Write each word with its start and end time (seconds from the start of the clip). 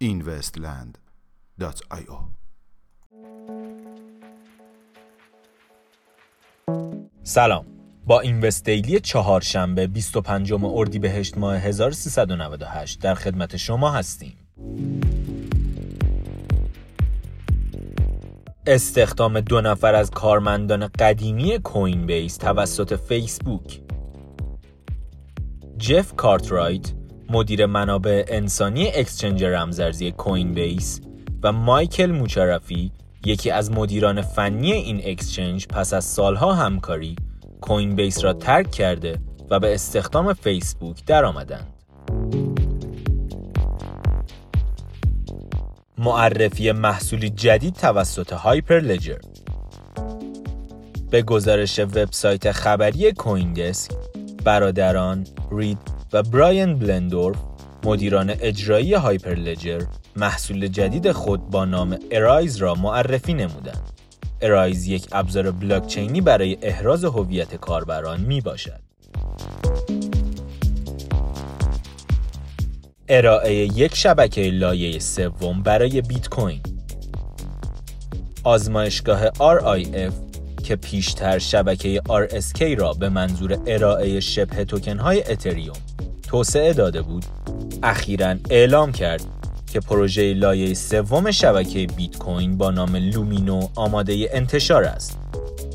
investland.io 0.00 2.18
سلام 7.22 7.66
با 8.06 8.20
اینوست 8.20 8.64
دیلی 8.64 9.00
چهارشنبه 9.00 9.86
25 9.86 10.52
اردیبهشت 10.52 11.38
ماه 11.38 11.56
1398 11.56 13.00
در 13.00 13.14
خدمت 13.14 13.56
شما 13.56 13.90
هستیم. 13.90 14.36
استخدام 18.68 19.40
دو 19.40 19.60
نفر 19.60 19.94
از 19.94 20.10
کارمندان 20.10 20.86
قدیمی 20.86 21.58
کوین 21.58 22.06
بیس 22.06 22.36
توسط 22.36 22.94
فیسبوک 22.94 23.80
جف 25.78 26.14
کارترایت 26.16 26.92
مدیر 27.30 27.66
منابع 27.66 28.24
انسانی 28.28 28.88
exchange 28.88 29.44
رمزارزی 29.44 30.12
کوین 30.12 30.54
بیس 30.54 31.00
و 31.42 31.52
مایکل 31.52 32.10
موچرفی 32.10 32.92
یکی 33.24 33.50
از 33.50 33.70
مدیران 33.70 34.22
فنی 34.22 34.72
این 34.72 35.00
exchange 35.04 35.66
پس 35.66 35.94
از 35.94 36.04
سالها 36.04 36.54
همکاری 36.54 37.16
کوین 37.60 37.96
بیس 37.96 38.24
را 38.24 38.32
ترک 38.32 38.70
کرده 38.70 39.18
و 39.50 39.60
به 39.60 39.74
استخدام 39.74 40.32
فیسبوک 40.32 41.04
درآمدند. 41.04 41.75
معرفی 45.98 46.72
محصولی 46.72 47.30
جدید 47.30 47.74
توسط 47.74 48.32
هایپر 48.32 48.80
لجر 48.80 49.18
به 51.10 51.22
گزارش 51.22 51.78
وبسایت 51.78 52.52
خبری 52.52 53.12
کویندسک 53.12 53.90
برادران 54.44 55.26
رید 55.52 55.78
و 56.12 56.22
براین 56.22 56.78
بلندورف 56.78 57.38
مدیران 57.84 58.30
اجرایی 58.40 58.94
هایپر 58.94 59.34
لجر 59.34 59.82
محصول 60.16 60.68
جدید 60.68 61.12
خود 61.12 61.50
با 61.50 61.64
نام 61.64 61.98
ارایز 62.10 62.56
را 62.56 62.74
معرفی 62.74 63.34
نمودند. 63.34 63.90
ارایز 64.40 64.86
یک 64.86 65.08
ابزار 65.12 65.50
بلاکچینی 65.50 66.20
برای 66.20 66.58
احراز 66.62 67.04
هویت 67.04 67.54
کاربران 67.54 68.20
می 68.20 68.40
باشد. 68.40 68.85
ارائه 73.08 73.54
یک 73.54 73.94
شبکه 73.94 74.50
لایه 74.50 74.98
سوم 74.98 75.62
برای 75.62 76.00
بیت 76.00 76.28
کوین. 76.28 76.60
آزمایشگاه 78.44 79.28
RIF 79.30 80.12
که 80.64 80.76
پیشتر 80.76 81.38
شبکه 81.38 82.02
RSK 82.08 82.62
را 82.78 82.92
به 82.92 83.08
منظور 83.08 83.58
ارائه 83.66 84.20
شبه 84.20 84.64
توکن 84.64 84.98
های 84.98 85.32
اتریوم 85.32 85.76
توسعه 86.22 86.72
داده 86.72 87.02
بود 87.02 87.24
اخیرا 87.82 88.34
اعلام 88.50 88.92
کرد 88.92 89.24
که 89.72 89.80
پروژه 89.80 90.34
لایه 90.34 90.74
سوم 90.74 91.30
شبکه 91.30 91.86
بیت 91.86 92.18
کوین 92.18 92.58
با 92.58 92.70
نام 92.70 92.96
لومینو 92.96 93.68
آماده 93.74 94.28
انتشار 94.32 94.84
است. 94.84 95.18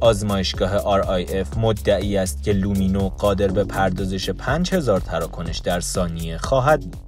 آزمایشگاه 0.00 1.02
RIF 1.02 1.56
مدعی 1.56 2.16
است 2.16 2.42
که 2.42 2.52
لومینو 2.52 3.08
قادر 3.08 3.48
به 3.48 3.64
پردازش 3.64 4.30
5000 4.30 5.00
تراکنش 5.00 5.58
در 5.58 5.80
ثانیه 5.80 6.38
خواهد 6.38 6.80
بود. 6.80 7.07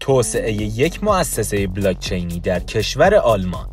توسعه 0.00 0.52
یک 0.52 1.04
مؤسسه 1.04 1.66
بلاکچینی 1.66 2.40
در 2.40 2.60
کشور 2.60 3.14
آلمان 3.14 3.68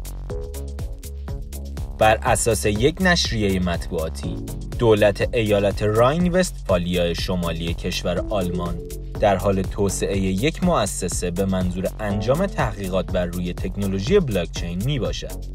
بر 1.97 2.19
اساس 2.23 2.65
یک 2.65 2.97
نشریه 3.01 3.59
مطبوعاتی 3.59 4.35
دولت 4.79 5.33
ایالت 5.33 5.83
راین 5.83 6.31
وستفالیا 6.31 7.13
شمالی 7.13 7.73
کشور 7.73 8.25
آلمان 8.29 8.75
در 9.19 9.35
حال 9.35 9.61
توسعه 9.61 10.17
یک 10.17 10.63
مؤسسه 10.63 11.31
به 11.31 11.45
منظور 11.45 11.87
انجام 11.99 12.45
تحقیقات 12.45 13.11
بر 13.11 13.25
روی 13.25 13.53
تکنولوژی 13.53 14.19
بلاکچین 14.19 14.83
می 14.85 14.99
باشد. 14.99 15.45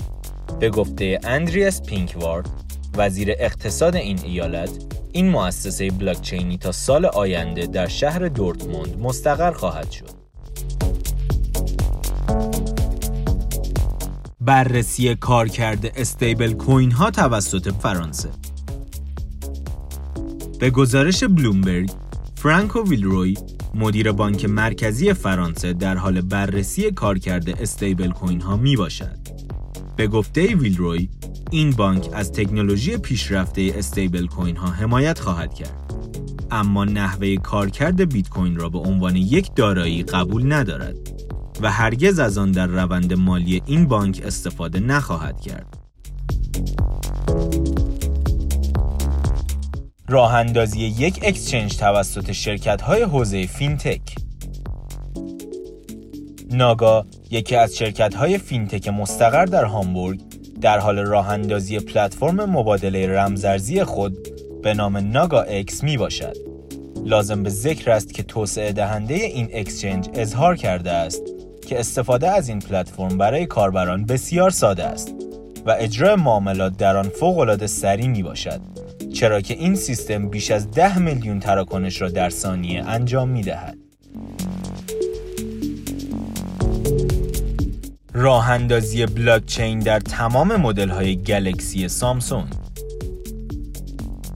به 0.60 0.70
گفته 0.70 1.20
اندریاس 1.24 1.82
پینکوارد 1.82 2.48
وزیر 2.96 3.34
اقتصاد 3.38 3.96
این 3.96 4.18
ایالت 4.24 4.70
این 5.12 5.28
مؤسسه 5.28 5.90
بلاکچینی 5.90 6.58
تا 6.58 6.72
سال 6.72 7.06
آینده 7.06 7.66
در 7.66 7.88
شهر 7.88 8.28
دورتموند 8.28 8.98
مستقر 8.98 9.52
خواهد 9.52 9.90
شد. 9.90 10.22
بررسی 14.40 15.14
کارکرد 15.14 15.86
استیبل 15.96 16.52
کوین 16.52 16.90
ها 16.90 17.10
توسط 17.10 17.72
فرانسه 17.72 18.28
به 20.60 20.70
گزارش 20.70 21.24
بلومبرگ 21.24 21.90
فرانکو 22.34 22.88
ویلروی 22.88 23.34
مدیر 23.74 24.12
بانک 24.12 24.44
مرکزی 24.44 25.12
فرانسه 25.12 25.72
در 25.72 25.96
حال 25.96 26.20
بررسی 26.20 26.90
کارکرد 26.90 27.50
استیبل 27.50 28.10
کوین 28.10 28.40
ها 28.40 28.56
می 28.56 28.76
باشد. 28.76 29.18
به 29.96 30.06
گفته 30.06 30.54
ویلروی 30.54 31.08
این 31.52 31.70
بانک 31.70 32.08
از 32.12 32.32
تکنولوژی 32.32 32.96
پیشرفته 32.96 33.72
استیبل 33.76 34.26
کوین 34.26 34.56
ها 34.56 34.66
حمایت 34.66 35.18
خواهد 35.18 35.54
کرد. 35.54 35.94
اما 36.50 36.84
نحوه 36.84 37.36
کارکرد 37.36 38.12
بیت 38.12 38.28
کوین 38.28 38.56
را 38.56 38.68
به 38.68 38.78
عنوان 38.78 39.16
یک 39.16 39.54
دارایی 39.54 40.02
قبول 40.02 40.52
ندارد 40.52 40.96
و 41.62 41.70
هرگز 41.70 42.18
از 42.18 42.38
آن 42.38 42.52
در 42.52 42.66
روند 42.66 43.12
مالی 43.12 43.62
این 43.66 43.86
بانک 43.86 44.22
استفاده 44.24 44.80
نخواهد 44.80 45.40
کرد. 45.40 45.78
راه 50.08 50.34
اندازی 50.34 50.80
یک 50.80 51.20
exchange 51.22 51.76
توسط 51.76 52.32
شرکت 52.32 52.82
های 52.82 53.02
حوزه 53.02 53.46
fintech 53.46 54.14
ناگا 56.50 57.06
یکی 57.30 57.56
از 57.56 57.76
شرکت 57.76 58.14
های 58.14 58.38
fintech 58.38 58.88
مستقر 58.88 59.44
در 59.44 59.64
هامبورگ 59.64 60.31
در 60.62 60.78
حال 60.78 60.98
راه 60.98 61.28
اندازی 61.28 61.78
پلتفرم 61.78 62.50
مبادله 62.50 63.06
رمزارزی 63.06 63.84
خود 63.84 64.28
به 64.62 64.74
نام 64.74 64.96
ناگا 64.96 65.42
اکس 65.42 65.84
می 65.84 65.96
باشد. 65.96 66.36
لازم 67.04 67.42
به 67.42 67.50
ذکر 67.50 67.90
است 67.90 68.14
که 68.14 68.22
توسعه 68.22 68.72
دهنده 68.72 69.14
این 69.14 69.48
اکسچنج 69.52 70.08
اظهار 70.14 70.56
کرده 70.56 70.90
است 70.90 71.22
که 71.66 71.80
استفاده 71.80 72.28
از 72.28 72.48
این 72.48 72.58
پلتفرم 72.58 73.18
برای 73.18 73.46
کاربران 73.46 74.04
بسیار 74.04 74.50
ساده 74.50 74.84
است 74.84 75.14
و 75.66 75.76
اجرای 75.78 76.14
معاملات 76.14 76.76
در 76.76 76.96
آن 76.96 77.08
فوق 77.08 77.66
سریع 77.66 78.06
می 78.06 78.22
باشد 78.22 78.60
چرا 79.14 79.40
که 79.40 79.54
این 79.54 79.74
سیستم 79.74 80.28
بیش 80.28 80.50
از 80.50 80.70
10 80.70 80.98
میلیون 80.98 81.40
تراکنش 81.40 82.02
را 82.02 82.08
در 82.08 82.30
ثانیه 82.30 82.84
انجام 82.84 83.28
می 83.28 83.42
دهد. 83.42 83.81
راه 88.22 88.50
اندازی 88.50 89.06
بلاکچین 89.06 89.78
در 89.78 90.00
تمام 90.00 90.56
مدل 90.56 90.88
های 90.88 91.16
گلکسی 91.16 91.88
سامسونگ 91.88 92.48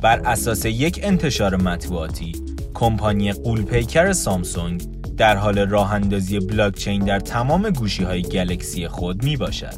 بر 0.03 0.19
اساس 0.19 0.65
یک 0.65 1.01
انتشار 1.03 1.57
مطبوعاتی 1.57 2.33
کمپانی 2.75 3.33
قولپیکر 3.33 4.13
سامسونگ 4.13 4.83
در 5.17 5.37
حال 5.37 5.59
راه 5.59 5.93
اندازی 5.93 6.41
بلاکچین 6.41 7.05
در 7.05 7.21
تمام 7.21 7.71
گوشی 7.71 8.05
های 8.05 8.23
گلکسی 8.23 8.89
خود 8.89 9.25
می 9.25 9.37
باشد. 9.37 9.75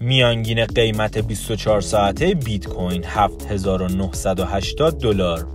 میانگین 0.00 0.64
قیمت 0.64 1.18
24 1.18 1.80
ساعته 1.80 2.34
بیت 2.34 2.66
کوین 2.66 3.04
7980 3.04 5.00
دلار 5.00 5.46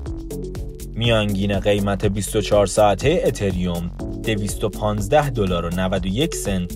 میانگین 0.95 1.59
قیمت 1.59 2.06
24 2.06 2.66
ساعته 2.66 3.22
اتریوم 3.25 3.91
215 4.23 5.29
دلار 5.29 5.66
و 5.66 5.69
91 5.69 6.36
سنت 6.36 6.74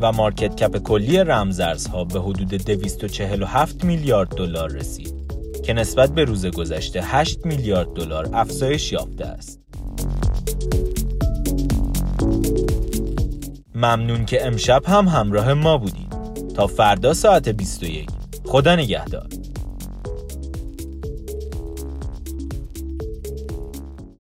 و 0.00 0.12
مارکت 0.12 0.56
کپ 0.56 0.78
کلی 0.78 1.18
رمزارزها 1.18 2.04
به 2.04 2.20
حدود 2.20 2.48
247 2.48 3.84
میلیارد 3.84 4.28
دلار 4.28 4.70
رسید 4.70 5.14
که 5.64 5.72
نسبت 5.72 6.10
به 6.14 6.24
روز 6.24 6.46
گذشته 6.46 7.00
8 7.02 7.46
میلیارد 7.46 7.92
دلار 7.92 8.30
افزایش 8.32 8.92
یافته 8.92 9.26
است. 9.26 9.60
ممنون 13.74 14.24
که 14.24 14.46
امشب 14.46 14.82
هم 14.86 15.08
همراه 15.08 15.54
ما 15.54 15.78
بودید. 15.78 16.08
تا 16.54 16.66
فردا 16.66 17.14
ساعت 17.14 17.48
21 17.48 18.08
خدا 18.44 18.76
نگهدار 18.76 19.37